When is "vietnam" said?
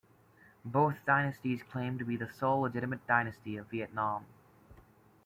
3.69-4.25